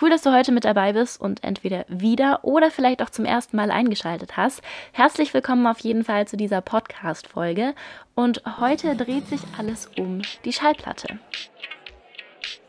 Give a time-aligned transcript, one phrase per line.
[0.00, 3.56] Cool, dass du heute mit dabei bist und entweder wieder oder vielleicht auch zum ersten
[3.56, 4.62] Mal eingeschaltet hast.
[4.92, 7.74] Herzlich willkommen auf jeden Fall zu dieser Podcast-Folge.
[8.14, 11.18] Und heute dreht sich alles um die Schallplatte.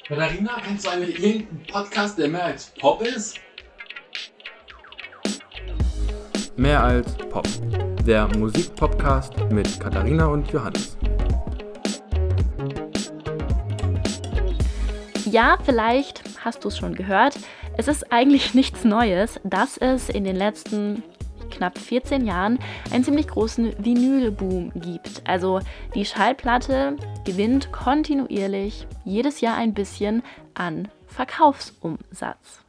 [0.07, 3.39] Katharina, kennst du eigentlich irgendeinen Podcast, der mehr als Pop ist?
[6.55, 7.47] Mehr als Pop.
[8.07, 10.97] Der Musikpodcast mit Katharina und Johannes.
[15.31, 17.37] Ja, vielleicht hast du es schon gehört.
[17.77, 21.03] Es ist eigentlich nichts Neues, dass es in den letzten
[21.51, 22.57] knapp 14 Jahren
[22.91, 25.21] einen ziemlich großen Vinylboom gibt.
[25.27, 25.59] Also
[25.93, 30.23] die Schallplatte gewinnt kontinuierlich jedes Jahr ein bisschen
[30.55, 32.63] an Verkaufsumsatz.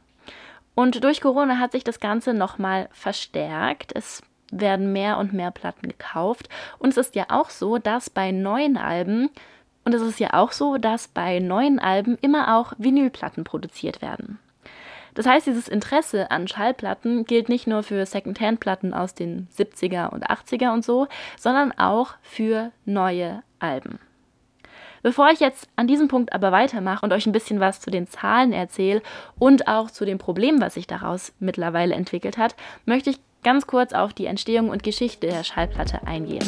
[0.75, 3.91] Und durch Corona hat sich das Ganze nochmal verstärkt.
[3.95, 4.21] Es
[4.51, 6.47] werden mehr und mehr Platten gekauft.
[6.77, 9.31] Und es ist ja auch so, dass bei neuen Alben
[9.83, 14.39] und es ist ja auch so, dass bei neuen Alben immer auch Vinylplatten produziert werden.
[15.13, 20.29] Das heißt, dieses Interesse an Schallplatten gilt nicht nur für Secondhand-Platten aus den 70er und
[20.29, 21.07] 80er und so,
[21.37, 23.99] sondern auch für neue Alben.
[25.03, 28.07] Bevor ich jetzt an diesem Punkt aber weitermache und euch ein bisschen was zu den
[28.07, 29.01] Zahlen erzähle
[29.39, 33.93] und auch zu dem Problem, was sich daraus mittlerweile entwickelt hat, möchte ich ganz kurz
[33.93, 36.47] auf die Entstehung und Geschichte der Schallplatte eingehen.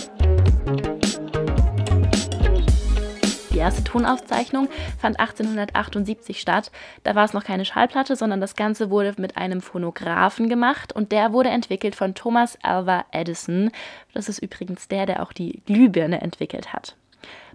[3.53, 6.71] Die erste Tonaufzeichnung fand 1878 statt.
[7.03, 11.11] Da war es noch keine Schallplatte, sondern das Ganze wurde mit einem Phonographen gemacht und
[11.11, 13.69] der wurde entwickelt von Thomas Alva Edison.
[14.11, 16.95] Das ist übrigens der, der auch die Glühbirne entwickelt hat.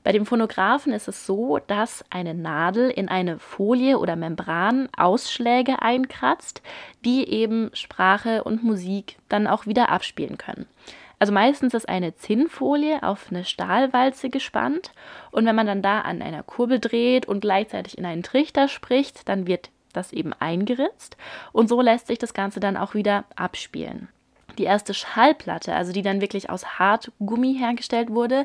[0.05, 5.83] Bei dem Phonographen ist es so, dass eine Nadel in eine Folie oder Membran Ausschläge
[5.83, 6.63] einkratzt,
[7.05, 10.67] die eben Sprache und Musik dann auch wieder abspielen können.
[11.19, 14.93] Also meistens ist eine Zinnfolie auf eine Stahlwalze gespannt
[15.31, 19.29] und wenn man dann da an einer Kurbel dreht und gleichzeitig in einen Trichter spricht,
[19.29, 21.17] dann wird das eben eingeritzt
[21.53, 24.09] und so lässt sich das Ganze dann auch wieder abspielen.
[24.59, 28.45] Die erste Schallplatte, also die dann wirklich aus Hartgummi hergestellt wurde,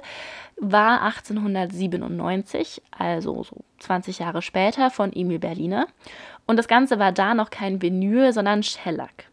[0.58, 5.88] war 1897, also so 20 Jahre später von Emil Berliner.
[6.46, 9.26] Und das Ganze war da noch kein Vinyl, sondern Shellac.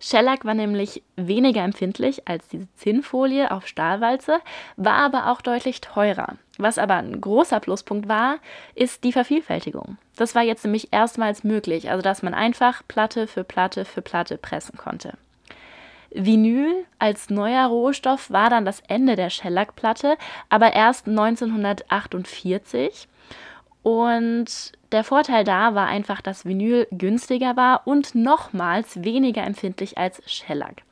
[0.00, 4.40] Shellac war nämlich weniger empfindlich als diese Zinnfolie auf Stahlwalze,
[4.76, 6.36] war aber auch deutlich teurer.
[6.58, 8.38] Was aber ein großer Pluspunkt war,
[8.74, 9.98] ist die Vervielfältigung.
[10.16, 14.38] Das war jetzt nämlich erstmals möglich, also dass man einfach Platte für Platte für Platte
[14.38, 15.14] pressen konnte.
[16.10, 20.16] Vinyl als neuer Rohstoff war dann das Ende der Shellac-Platte,
[20.48, 23.06] aber erst 1948.
[23.88, 30.20] Und der Vorteil da war einfach, dass Vinyl günstiger war und nochmals weniger empfindlich als
[30.30, 30.82] Shellac.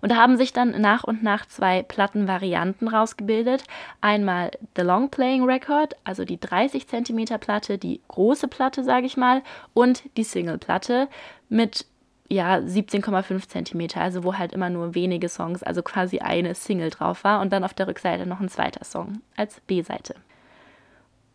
[0.00, 3.62] Und da haben sich dann nach und nach zwei Plattenvarianten rausgebildet.
[4.00, 9.16] Einmal The Long Playing Record, also die 30 cm Platte, die große Platte, sage ich
[9.16, 11.06] mal, und die Single Platte
[11.48, 11.86] mit
[12.28, 17.22] ja 17,5 cm, also wo halt immer nur wenige Songs, also quasi eine Single drauf
[17.22, 20.16] war und dann auf der Rückseite noch ein zweiter Song als B-Seite.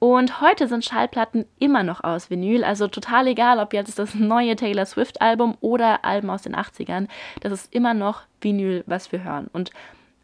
[0.08, 4.56] Und heute sind Schallplatten immer noch aus Vinyl, also total egal, ob jetzt das neue
[4.56, 7.08] Taylor Swift Album oder Alben aus den 80ern,
[7.42, 9.48] das ist immer noch Vinyl, was wir hören.
[9.52, 9.72] Und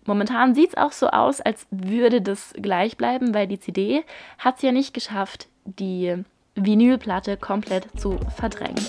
[0.06, 4.04] momentan sieht es auch so aus, als würde das gleich bleiben, weil die CD
[4.38, 6.16] hat es ja nicht geschafft, die
[6.54, 8.86] Vinylplatte komplett zu verdrängen.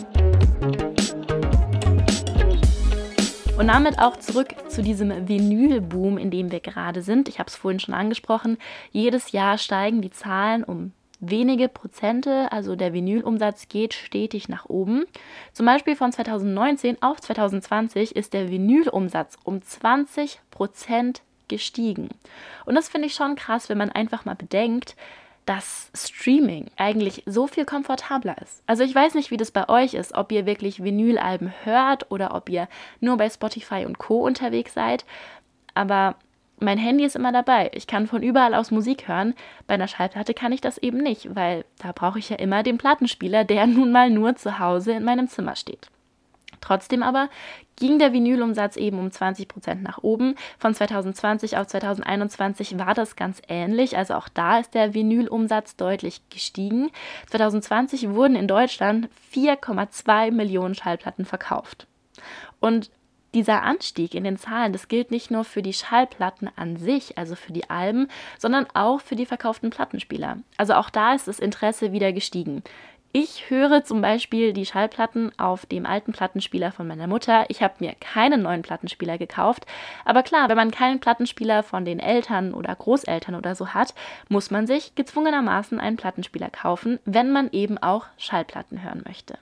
[3.59, 7.29] Und damit auch zurück zu diesem Vinylboom, in dem wir gerade sind.
[7.29, 8.59] Ich habe es vorhin schon angesprochen.
[8.91, 15.05] Jedes Jahr steigen die Zahlen um wenige Prozente, also der Vinylumsatz geht stetig nach oben.
[15.53, 22.09] Zum Beispiel von 2019 auf 2020 ist der Vinylumsatz um 20 Prozent gestiegen.
[22.65, 24.97] Und das finde ich schon krass, wenn man einfach mal bedenkt,
[25.47, 28.63] dass Streaming eigentlich so viel komfortabler ist.
[28.67, 32.35] Also ich weiß nicht, wie das bei euch ist, ob ihr wirklich Vinylalben hört oder
[32.35, 32.69] ob ihr
[33.01, 35.05] nur bei Spotify und Co unterwegs seid,
[35.75, 36.17] aber
[36.63, 37.71] mein Handy ist immer dabei.
[37.75, 39.35] Ich kann von überall aus Musik hören.
[39.67, 42.79] Bei einer Schallplatte kann ich das eben nicht, weil da brauche ich ja immer den
[42.79, 45.91] Plattenspieler, der nun mal nur zu Hause in meinem Zimmer steht.
[46.63, 47.29] Trotzdem aber
[47.77, 50.37] ging der Vinylumsatz eben um 20 Prozent nach oben.
[50.59, 53.99] Von 2020 auf 2021 war das ganz ähnlich.
[53.99, 56.91] Also auch da ist der Vinylumsatz deutlich gestiegen.
[57.31, 61.87] 2020 wurden in Deutschland 4,2 Millionen Schallplatten verkauft.
[62.61, 62.91] Und
[63.35, 67.35] dieser Anstieg in den Zahlen, das gilt nicht nur für die Schallplatten an sich, also
[67.35, 68.09] für die Alben,
[68.39, 70.39] sondern auch für die verkauften Plattenspieler.
[70.59, 72.63] Also auch da ist das Interesse wieder gestiegen.
[73.15, 77.45] Ich höre zum Beispiel die Schallplatten auf dem alten Plattenspieler von meiner Mutter.
[77.49, 79.67] Ich habe mir keinen neuen Plattenspieler gekauft.
[80.07, 83.95] Aber klar, wenn man keinen Plattenspieler von den Eltern oder Großeltern oder so hat,
[84.31, 89.37] muss man sich gezwungenermaßen einen Plattenspieler kaufen, wenn man eben auch Schallplatten hören möchte.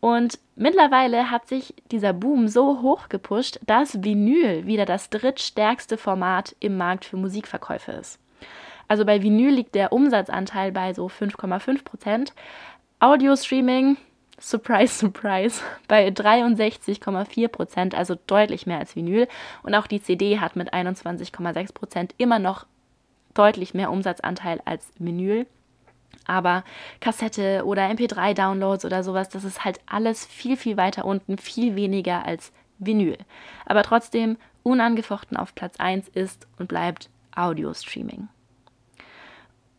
[0.00, 6.56] Und mittlerweile hat sich dieser Boom so hoch gepusht, dass Vinyl wieder das drittstärkste Format
[6.60, 8.18] im Markt für Musikverkäufe ist.
[8.88, 12.32] Also bei Vinyl liegt der Umsatzanteil bei so 5,5 Prozent.
[13.00, 13.98] Audio-Streaming,
[14.40, 19.28] surprise, surprise, bei 63,4 Prozent, also deutlich mehr als Vinyl.
[19.62, 22.66] Und auch die CD hat mit 21,6 Prozent immer noch
[23.34, 25.46] deutlich mehr Umsatzanteil als Vinyl.
[26.26, 26.64] Aber
[27.00, 32.24] Kassette oder MP3-Downloads oder sowas, das ist halt alles viel, viel weiter unten, viel weniger
[32.26, 33.18] als Vinyl.
[33.64, 38.28] Aber trotzdem unangefochten auf Platz 1 ist und bleibt Audio-Streaming.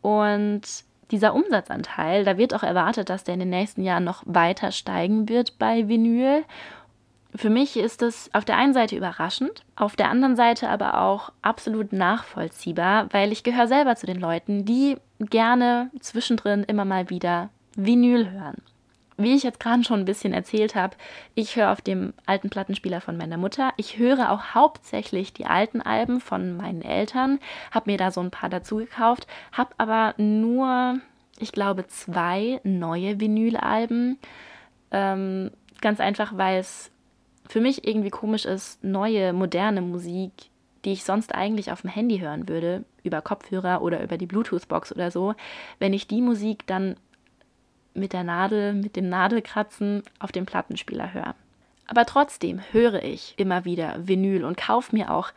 [0.02, 0.62] Und
[1.10, 5.28] dieser Umsatzanteil, da wird auch erwartet, dass der in den nächsten Jahren noch weiter steigen
[5.28, 6.44] wird bei Vinyl.
[7.34, 11.30] Für mich ist es auf der einen Seite überraschend, auf der anderen Seite aber auch
[11.42, 17.50] absolut nachvollziehbar, weil ich gehöre selber zu den Leuten, die gerne zwischendrin immer mal wieder
[17.76, 18.62] Vinyl hören.
[19.20, 20.96] Wie ich jetzt gerade schon ein bisschen erzählt habe,
[21.34, 23.72] ich höre auf dem alten Plattenspieler von meiner Mutter.
[23.76, 27.38] Ich höre auch hauptsächlich die alten Alben von meinen Eltern,
[27.70, 31.00] habe mir da so ein paar dazu gekauft, habe aber nur,
[31.38, 34.18] ich glaube, zwei neue Vinylalben.
[34.90, 35.50] Ähm,
[35.82, 36.90] ganz einfach, weil es
[37.46, 40.32] für mich irgendwie komisch ist, neue, moderne Musik,
[40.86, 44.92] die ich sonst eigentlich auf dem Handy hören würde, über Kopfhörer oder über die Bluetooth-Box
[44.92, 45.34] oder so,
[45.78, 46.96] wenn ich die Musik dann
[47.94, 51.34] mit der Nadel, mit dem Nadelkratzen auf dem Plattenspieler höre.
[51.86, 55.32] Aber trotzdem höre ich immer wieder Vinyl und kaufe mir auch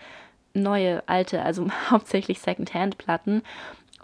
[0.54, 3.42] neue, alte, also hauptsächlich Secondhand-Platten.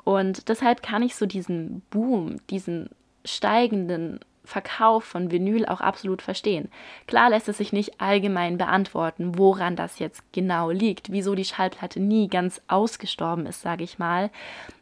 [0.03, 2.89] Und deshalb kann ich so diesen Boom, diesen
[3.23, 6.71] steigenden Verkauf von Vinyl auch absolut verstehen.
[7.05, 11.99] Klar lässt es sich nicht allgemein beantworten, woran das jetzt genau liegt, wieso die Schallplatte
[11.99, 14.31] nie ganz ausgestorben ist, sage ich mal.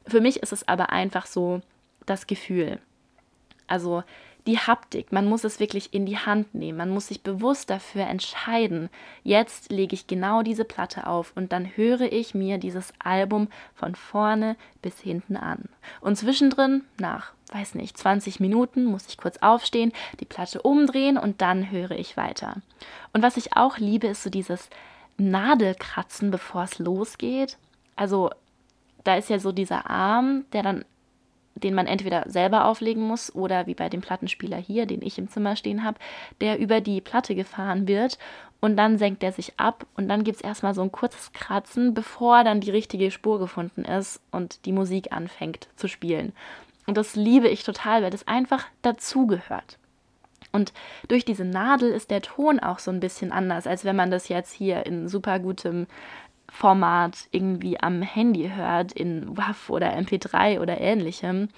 [0.07, 1.59] Für mich ist es aber einfach so
[2.05, 2.79] das Gefühl.
[3.67, 4.03] Also
[4.47, 8.07] die Haptik, man muss es wirklich in die Hand nehmen, man muss sich bewusst dafür
[8.07, 8.89] entscheiden,
[9.23, 13.93] jetzt lege ich genau diese Platte auf und dann höre ich mir dieses Album von
[13.93, 15.65] vorne bis hinten an.
[15.99, 19.91] Und zwischendrin, nach, weiß nicht, 20 Minuten, muss ich kurz aufstehen,
[20.21, 22.55] die Platte umdrehen und dann höre ich weiter.
[23.11, 24.69] Und was ich auch liebe, ist so dieses
[25.17, 27.57] Nadelkratzen, bevor es losgeht.
[27.97, 28.29] Also
[29.03, 30.85] da ist ja so dieser Arm, der dann
[31.59, 35.29] den man entweder selber auflegen muss oder wie bei dem Plattenspieler hier, den ich im
[35.29, 35.99] Zimmer stehen habe,
[36.41, 38.17] der über die Platte gefahren wird
[38.59, 41.93] und dann senkt er sich ab und dann gibt es erstmal so ein kurzes Kratzen,
[41.93, 46.33] bevor dann die richtige Spur gefunden ist und die Musik anfängt zu spielen.
[46.87, 49.77] Und das liebe ich total, weil das einfach dazugehört.
[50.51, 50.73] Und
[51.07, 54.29] durch diese Nadel ist der Ton auch so ein bisschen anders, als wenn man das
[54.29, 55.87] jetzt hier in super gutem
[56.57, 61.49] Format irgendwie am Handy hört, in WAV oder MP3 oder ähnlichem.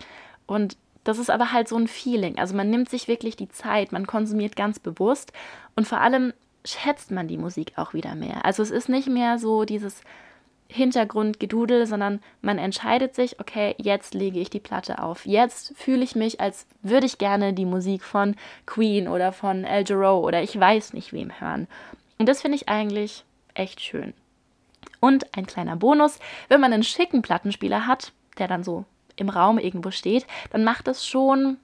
[0.46, 0.76] Und
[1.06, 2.38] das ist aber halt so ein Feeling.
[2.38, 5.32] Also man nimmt sich wirklich die Zeit, man konsumiert ganz bewusst
[5.78, 6.34] und vor allem
[6.66, 8.44] schätzt man die Musik auch wieder mehr.
[8.44, 10.02] Also es ist nicht mehr so dieses
[10.68, 15.26] Hintergrundgedudel, sondern man entscheidet sich, okay, jetzt lege ich die Platte auf.
[15.26, 18.36] Jetzt fühle ich mich, als würde ich gerne die Musik von
[18.66, 21.70] Queen oder von El Giro oder ich weiß nicht wem hören.
[22.18, 23.24] Und das finde ich eigentlich
[23.54, 24.14] echt schön.
[25.00, 28.86] Und ein kleiner Bonus, wenn man einen schicken Plattenspieler hat, der dann so
[29.16, 31.58] im Raum irgendwo steht, dann macht es schon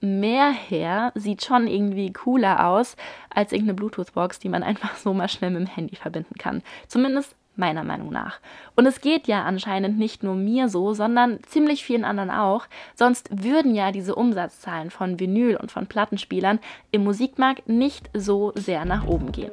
[0.00, 2.96] mehr her, sieht schon irgendwie cooler aus
[3.30, 6.62] als irgendeine Bluetooth-Box, die man einfach so mal schnell mit dem Handy verbinden kann.
[6.88, 8.40] Zumindest meiner Meinung nach.
[8.76, 12.66] Und es geht ja anscheinend nicht nur mir so, sondern ziemlich vielen anderen auch.
[12.94, 16.60] Sonst würden ja diese Umsatzzahlen von Vinyl und von Plattenspielern
[16.92, 19.52] im Musikmarkt nicht so sehr nach oben gehen.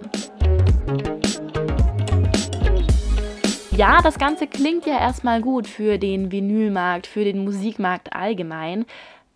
[3.80, 8.86] Ja, das Ganze klingt ja erstmal gut für den Vinylmarkt, für den Musikmarkt allgemein.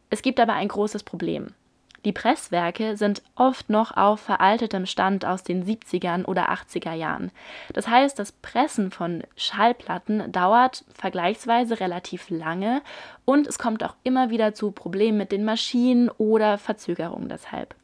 [0.09, 1.53] Es gibt aber ein großes Problem.
[2.03, 7.31] Die Presswerke sind oft noch auf veraltetem Stand aus den 70ern oder 80er Jahren.
[7.71, 12.81] Das heißt, das Pressen von Schallplatten dauert vergleichsweise relativ lange
[13.23, 17.75] und es kommt auch immer wieder zu Problemen mit den Maschinen oder Verzögerungen deshalb.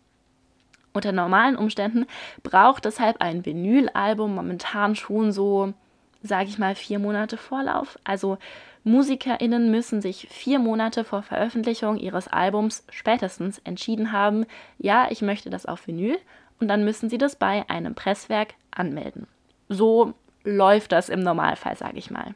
[0.91, 2.05] Unter normalen Umständen
[2.43, 5.73] braucht deshalb ein Vinylalbum momentan schon so
[6.21, 7.97] sage ich mal, vier Monate Vorlauf.
[8.03, 8.37] Also
[8.83, 14.45] MusikerInnen müssen sich vier Monate vor Veröffentlichung ihres Albums spätestens entschieden haben,
[14.77, 16.17] ja, ich möchte das auf Vinyl
[16.59, 19.27] und dann müssen sie das bei einem Presswerk anmelden.
[19.67, 22.33] So läuft das im Normalfall, sage ich mal.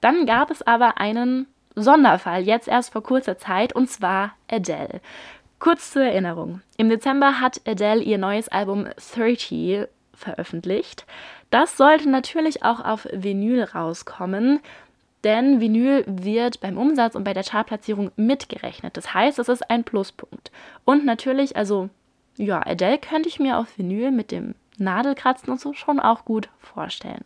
[0.00, 5.00] Dann gab es aber einen Sonderfall, jetzt erst vor kurzer Zeit, und zwar Adele.
[5.58, 6.60] Kurz zur Erinnerung.
[6.76, 11.06] Im Dezember hat Adele ihr neues Album 30 veröffentlicht.
[11.50, 14.60] Das sollte natürlich auch auf Vinyl rauskommen,
[15.24, 18.96] denn Vinyl wird beim Umsatz und bei der Chartplatzierung mitgerechnet.
[18.96, 20.50] Das heißt, es ist ein Pluspunkt.
[20.84, 21.88] Und natürlich, also
[22.36, 26.48] ja, Adele könnte ich mir auf Vinyl mit dem Nadelkratzen und so schon auch gut
[26.58, 27.24] vorstellen.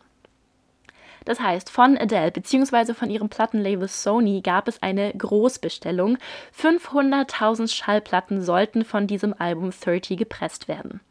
[1.25, 2.93] Das heißt, von Adele bzw.
[2.93, 6.17] von ihrem Plattenlabel Sony gab es eine Großbestellung.
[6.57, 11.01] 500.000 Schallplatten sollten von diesem Album 30 gepresst werden.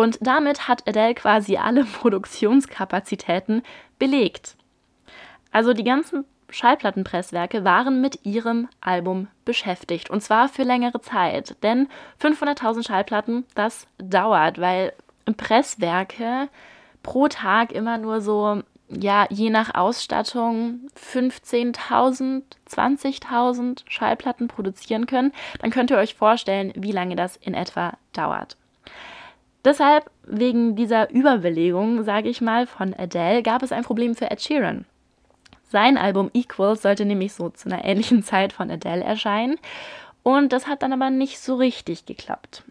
[0.00, 3.62] Und damit hat Adele quasi alle Produktionskapazitäten
[3.98, 4.56] belegt.
[5.52, 10.08] Also die ganzen Schallplattenpresswerke waren mit ihrem Album beschäftigt.
[10.08, 11.62] Und zwar für längere Zeit.
[11.62, 11.86] Denn
[12.18, 14.94] 500.000 Schallplatten, das dauert, weil
[15.36, 16.48] Presswerke
[17.02, 25.32] pro Tag immer nur so, ja, je nach Ausstattung 15.000, 20.000 Schallplatten produzieren können.
[25.58, 28.56] Dann könnt ihr euch vorstellen, wie lange das in etwa dauert.
[29.64, 34.40] Deshalb, wegen dieser Überbelegung, sage ich mal, von Adele, gab es ein Problem für Ed
[34.40, 34.86] Sheeran.
[35.70, 39.58] Sein Album Equals sollte nämlich so zu einer ähnlichen Zeit von Adele erscheinen.
[40.22, 42.64] Und das hat dann aber nicht so richtig geklappt.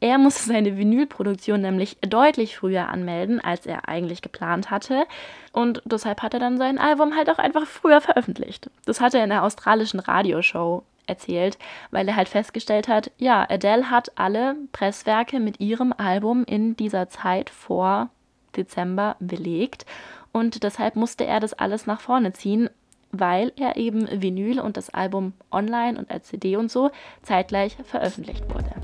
[0.00, 5.04] Er musste seine Vinylproduktion nämlich deutlich früher anmelden, als er eigentlich geplant hatte.
[5.52, 8.70] Und deshalb hat er dann sein Album halt auch einfach früher veröffentlicht.
[8.84, 11.58] Das hat er in einer australischen Radioshow erzählt,
[11.90, 17.08] weil er halt festgestellt hat, ja, Adele hat alle Presswerke mit ihrem Album in dieser
[17.08, 18.10] Zeit vor
[18.56, 19.86] Dezember belegt
[20.32, 22.68] und deshalb musste er das alles nach vorne ziehen,
[23.12, 26.90] weil er eben Vinyl und das Album online und als CD und so
[27.22, 28.74] zeitgleich veröffentlicht wurde.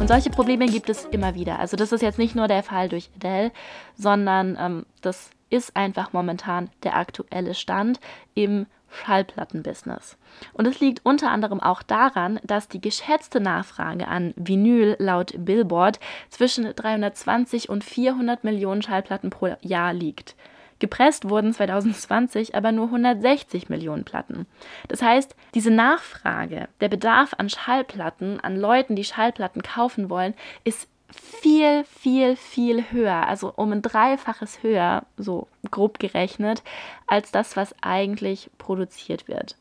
[0.00, 1.58] Und solche Probleme gibt es immer wieder.
[1.58, 3.50] Also das ist jetzt nicht nur der Fall durch Adele,
[3.96, 8.00] sondern ähm, das ist einfach momentan der aktuelle Stand
[8.34, 10.16] im Schallplattenbusiness.
[10.52, 16.00] Und es liegt unter anderem auch daran, dass die geschätzte Nachfrage an Vinyl laut Billboard
[16.30, 20.34] zwischen 320 und 400 Millionen Schallplatten pro Jahr liegt.
[20.78, 24.46] Gepresst wurden 2020 aber nur 160 Millionen Platten.
[24.88, 30.34] Das heißt, diese Nachfrage, der Bedarf an Schallplatten, an Leuten, die Schallplatten kaufen wollen,
[30.64, 36.62] ist viel, viel, viel höher, also um ein Dreifaches höher, so grob gerechnet,
[37.06, 39.56] als das, was eigentlich produziert wird.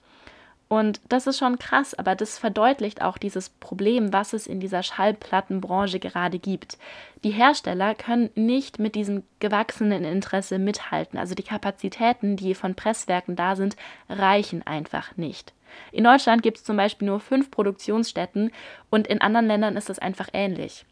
[0.68, 4.82] Und das ist schon krass, aber das verdeutlicht auch dieses Problem, was es in dieser
[4.82, 6.80] Schallplattenbranche gerade gibt.
[7.24, 11.20] Die Hersteller können nicht mit diesem gewachsenen Interesse mithalten.
[11.20, 13.76] Also die Kapazitäten, die von Presswerken da sind,
[14.10, 15.54] reichen einfach nicht.
[15.92, 18.52] In Deutschland gibt es zum Beispiel nur fünf Produktionsstätten
[18.90, 20.86] und in anderen Ländern ist das einfach ähnlich.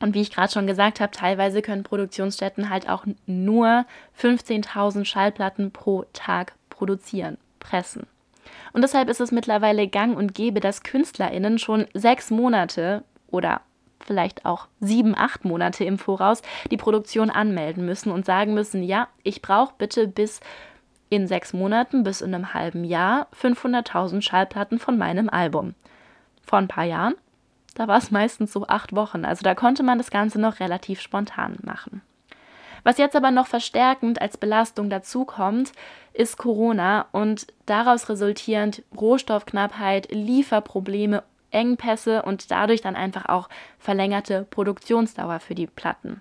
[0.00, 3.84] Und wie ich gerade schon gesagt habe, teilweise können Produktionsstätten halt auch nur
[4.18, 8.06] 15.000 Schallplatten pro Tag produzieren, pressen.
[8.72, 13.60] Und deshalb ist es mittlerweile gang und gäbe, dass KünstlerInnen schon sechs Monate oder
[14.00, 19.08] vielleicht auch sieben, acht Monate im Voraus die Produktion anmelden müssen und sagen müssen, ja,
[19.22, 20.40] ich brauche bitte bis
[21.10, 25.74] in sechs Monaten, bis in einem halben Jahr 500.000 Schallplatten von meinem Album.
[26.42, 27.14] Vor ein paar Jahren
[27.80, 29.24] da war es meistens so acht Wochen.
[29.24, 32.02] Also da konnte man das Ganze noch relativ spontan machen.
[32.84, 35.72] Was jetzt aber noch verstärkend als Belastung dazukommt,
[36.12, 41.22] ist Corona und daraus resultierend Rohstoffknappheit, Lieferprobleme,
[41.52, 46.20] Engpässe und dadurch dann einfach auch verlängerte Produktionsdauer für die Platten.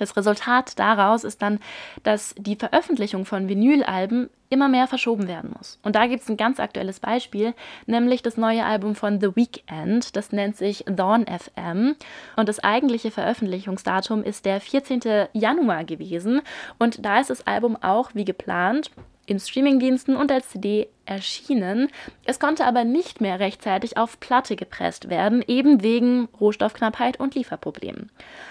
[0.00, 1.60] Das Resultat daraus ist dann,
[2.02, 5.78] dass die Veröffentlichung von Vinylalben immer mehr verschoben werden muss.
[5.82, 7.54] Und da gibt es ein ganz aktuelles Beispiel,
[7.86, 10.16] nämlich das neue Album von The Weeknd.
[10.16, 11.94] Das nennt sich Dawn FM.
[12.36, 15.28] Und das eigentliche Veröffentlichungsdatum ist der 14.
[15.32, 16.42] Januar gewesen.
[16.78, 18.90] Und da ist das Album auch wie geplant
[19.30, 21.88] in Streamingdiensten und als CD erschienen.
[22.24, 28.10] Es konnte aber nicht mehr rechtzeitig auf Platte gepresst werden, eben wegen Rohstoffknappheit und Lieferproblemen.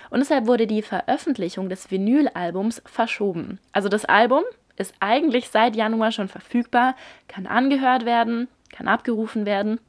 [0.10, 3.60] Und deshalb wurde die Veröffentlichung des Vinylalbums verschoben.
[3.74, 4.44] Also das Album
[4.78, 6.96] ist eigentlich seit Januar schon verfügbar,
[7.28, 9.80] kann angehört werden, kann abgerufen werden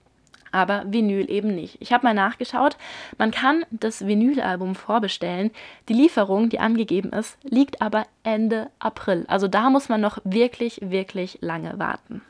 [0.52, 1.76] aber Vinyl eben nicht.
[1.80, 2.76] Ich habe mal nachgeschaut,
[3.18, 5.50] man kann das Vinylalbum vorbestellen.
[5.88, 9.24] Die Lieferung, die angegeben ist, liegt aber Ende April.
[9.28, 12.22] Also da muss man noch wirklich, wirklich lange warten.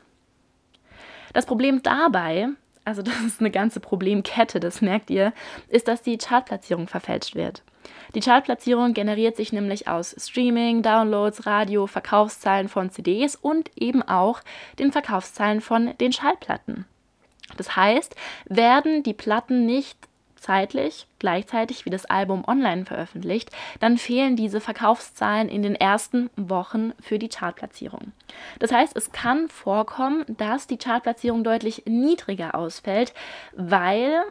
[1.33, 2.49] Das Problem dabei,
[2.85, 5.33] also das ist eine ganze Problemkette, das merkt ihr,
[5.67, 7.63] ist, dass die Chartplatzierung verfälscht wird.
[8.13, 14.41] Die Chartplatzierung generiert sich nämlich aus Streaming, Downloads, Radio, Verkaufszahlen von CDs und eben auch
[14.79, 16.85] den Verkaufszahlen von den Schallplatten.
[17.57, 18.15] Das heißt,
[18.45, 19.97] werden die Platten nicht
[20.41, 26.93] zeitlich gleichzeitig wie das Album online veröffentlicht, dann fehlen diese Verkaufszahlen in den ersten Wochen
[26.99, 28.11] für die Chartplatzierung.
[28.59, 33.13] Das heißt, es kann vorkommen, dass die Chartplatzierung deutlich niedriger ausfällt,
[33.55, 34.23] weil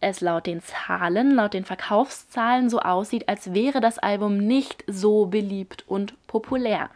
[0.00, 5.26] es laut den Zahlen, laut den Verkaufszahlen so aussieht, als wäre das Album nicht so
[5.26, 6.90] beliebt und populär.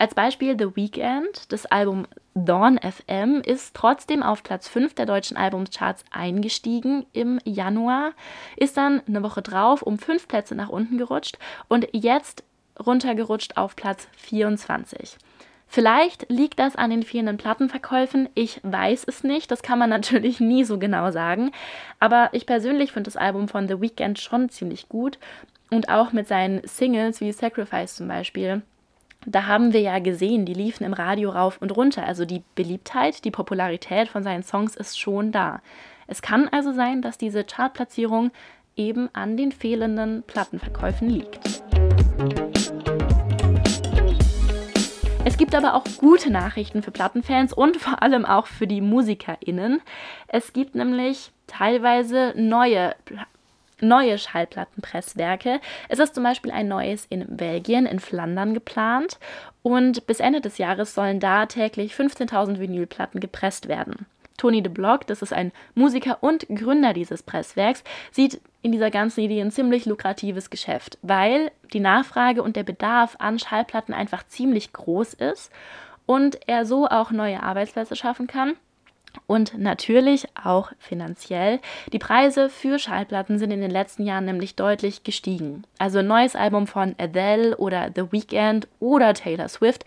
[0.00, 5.36] Als Beispiel The Weeknd, das Album Dawn FM ist trotzdem auf Platz 5 der deutschen
[5.36, 8.12] Albumcharts eingestiegen im Januar,
[8.56, 11.36] ist dann eine Woche drauf um fünf Plätze nach unten gerutscht
[11.66, 12.44] und jetzt
[12.78, 15.16] runtergerutscht auf Platz 24.
[15.66, 20.38] Vielleicht liegt das an den fehlenden Plattenverkäufen, ich weiß es nicht, das kann man natürlich
[20.38, 21.50] nie so genau sagen,
[21.98, 25.18] aber ich persönlich finde das Album von The Weeknd schon ziemlich gut
[25.72, 28.62] und auch mit seinen Singles wie Sacrifice zum Beispiel
[29.26, 32.06] da haben wir ja gesehen, die liefen im Radio rauf und runter.
[32.06, 35.60] Also die Beliebtheit, die Popularität von seinen Songs ist schon da.
[36.06, 38.30] Es kann also sein, dass diese Chartplatzierung
[38.76, 41.40] eben an den fehlenden Plattenverkäufen liegt.
[45.24, 49.82] Es gibt aber auch gute Nachrichten für Plattenfans und vor allem auch für die MusikerInnen.
[50.28, 52.94] Es gibt nämlich teilweise neue
[53.80, 55.60] neue Schallplattenpresswerke.
[55.88, 59.18] Es ist zum Beispiel ein neues in Belgien, in Flandern geplant
[59.62, 64.06] und bis Ende des Jahres sollen da täglich 15.000 Vinylplatten gepresst werden.
[64.36, 67.82] Tony de Block, das ist ein Musiker und Gründer dieses Presswerks,
[68.12, 73.16] sieht in dieser ganzen Idee ein ziemlich lukratives Geschäft, weil die Nachfrage und der Bedarf
[73.18, 75.50] an Schallplatten einfach ziemlich groß ist
[76.06, 78.54] und er so auch neue Arbeitsplätze schaffen kann
[79.26, 81.60] und natürlich auch finanziell.
[81.92, 85.64] Die Preise für Schallplatten sind in den letzten Jahren nämlich deutlich gestiegen.
[85.78, 89.84] Also ein neues Album von Adele oder The Weeknd oder Taylor Swift,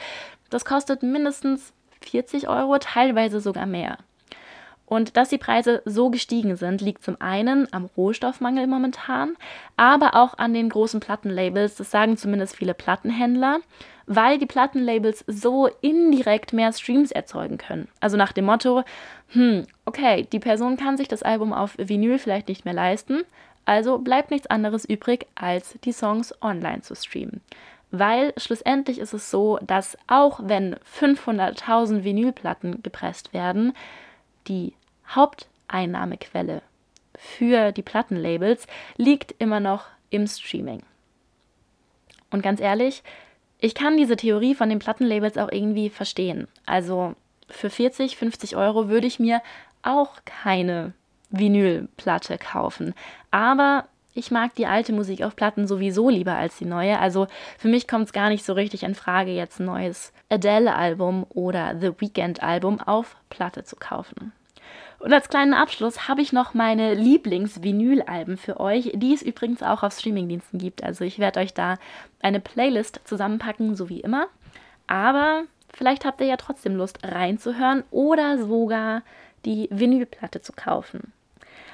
[0.49, 3.97] das kostet mindestens 40 Euro, teilweise sogar mehr.
[4.91, 9.37] Und dass die Preise so gestiegen sind, liegt zum einen am Rohstoffmangel momentan,
[9.77, 13.61] aber auch an den großen Plattenlabels, das sagen zumindest viele Plattenhändler,
[14.05, 17.87] weil die Plattenlabels so indirekt mehr Streams erzeugen können.
[18.01, 18.83] Also nach dem Motto,
[19.29, 23.21] hm, okay, die Person kann sich das Album auf Vinyl vielleicht nicht mehr leisten,
[23.63, 27.39] also bleibt nichts anderes übrig, als die Songs online zu streamen.
[27.91, 33.71] Weil schlussendlich ist es so, dass auch wenn 500.000 Vinylplatten gepresst werden,
[34.49, 34.73] die
[35.15, 36.61] Haupteinnahmequelle
[37.17, 40.83] für die Plattenlabels liegt immer noch im Streaming.
[42.31, 43.03] Und ganz ehrlich,
[43.59, 46.47] ich kann diese Theorie von den Plattenlabels auch irgendwie verstehen.
[46.65, 47.15] Also
[47.49, 49.41] für 40, 50 Euro würde ich mir
[49.83, 50.93] auch keine
[51.29, 52.93] Vinylplatte kaufen.
[53.29, 56.99] Aber ich mag die alte Musik auf Platten sowieso lieber als die neue.
[56.99, 61.25] Also für mich kommt es gar nicht so richtig in Frage, jetzt ein neues Adele-Album
[61.29, 64.33] oder The Weeknd-Album auf Platte zu kaufen.
[65.01, 69.81] Und als kleinen Abschluss habe ich noch meine Lieblings-Vinyl-Alben für euch, die es übrigens auch
[69.81, 70.83] auf Streamingdiensten gibt.
[70.83, 71.77] Also ich werde euch da
[72.21, 74.27] eine Playlist zusammenpacken, so wie immer.
[74.85, 79.01] Aber vielleicht habt ihr ja trotzdem Lust reinzuhören oder sogar
[79.43, 81.11] die Vinylplatte zu kaufen.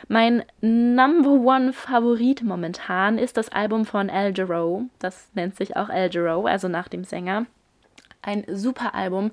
[0.08, 4.84] Mein Number One Favorit momentan ist das Album von Al Jarreau.
[5.00, 7.46] Das nennt sich auch Al Jarreau, also nach dem Sänger.
[8.22, 9.32] Ein super Album.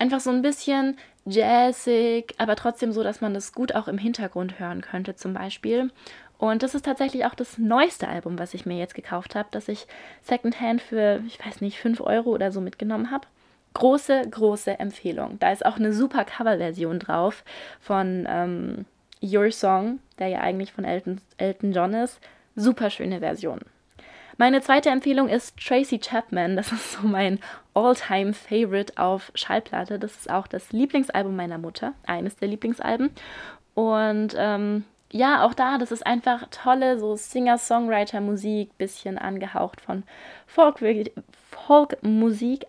[0.00, 4.58] Einfach so ein bisschen jazzig, aber trotzdem so, dass man das gut auch im Hintergrund
[4.58, 5.90] hören könnte, zum Beispiel.
[6.38, 9.68] Und das ist tatsächlich auch das neueste Album, was ich mir jetzt gekauft habe, das
[9.68, 9.86] ich
[10.22, 13.26] Secondhand für, ich weiß nicht, 5 Euro oder so mitgenommen habe.
[13.74, 15.38] Große, große Empfehlung.
[15.38, 17.44] Da ist auch eine super Coverversion drauf
[17.80, 18.84] von ähm,
[19.22, 22.20] Your Song, der ja eigentlich von Elton, Elton John ist.
[22.54, 23.60] Super schöne Version.
[24.38, 26.56] Meine zweite Empfehlung ist Tracy Chapman.
[26.56, 27.40] Das ist so mein
[27.74, 29.98] all-time Favorite auf Schallplatte.
[29.98, 33.10] Das ist auch das Lieblingsalbum meiner Mutter, eines der Lieblingsalben.
[33.74, 40.02] Und ähm, ja, auch da, das ist einfach tolle so Singer-Songwriter-Musik, bisschen angehaucht von
[40.46, 41.12] Folk-Musik,
[41.50, 41.96] Folk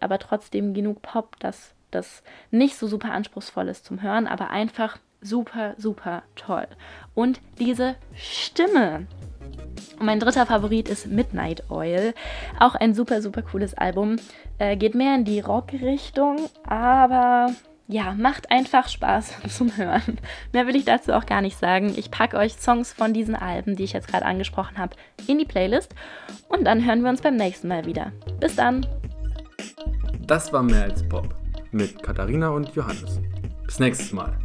[0.02, 4.98] aber trotzdem genug Pop, dass das nicht so super anspruchsvoll ist zum Hören, aber einfach
[5.22, 6.68] super, super toll.
[7.16, 9.08] Und diese Stimme,
[10.00, 12.14] mein dritter Favorit ist Midnight Oil.
[12.60, 14.18] Auch ein super, super cooles Album.
[14.60, 17.52] Äh, geht mehr in die Rock-Richtung, aber
[17.88, 20.20] ja, macht einfach Spaß zum Hören.
[20.52, 21.94] Mehr will ich dazu auch gar nicht sagen.
[21.96, 25.46] Ich packe euch Songs von diesen Alben, die ich jetzt gerade angesprochen habe, in die
[25.46, 25.96] Playlist.
[26.50, 28.12] Und dann hören wir uns beim nächsten Mal wieder.
[28.40, 28.86] Bis dann.
[30.26, 31.34] Das war mehr als Pop
[31.72, 33.22] mit Katharina und Johannes.
[33.66, 34.38] Bis nächstes Mal.